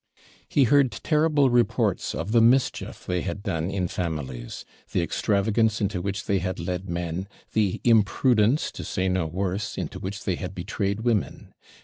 He 0.49 0.63
heard 0.63 0.91
terrible 1.03 1.51
reports 1.51 2.15
of 2.15 2.31
the 2.31 2.41
mischief 2.41 3.05
they 3.05 3.21
had 3.21 3.43
done 3.43 3.69
in 3.69 3.87
families; 3.87 4.65
the 4.93 5.03
extravagance 5.03 5.79
into 5.79 6.01
which 6.01 6.25
they 6.25 6.39
had 6.39 6.57
led 6.59 6.89
men; 6.89 7.27
the 7.53 7.79
imprudence, 7.83 8.71
to 8.71 8.83
say 8.83 9.07
no 9.07 9.27
worse, 9.27 9.77
into 9.77 9.99
which 9.99 10.23
they 10.23 10.37
had 10.37 10.55
betrayed 10.55 11.01
women. 11.01 11.53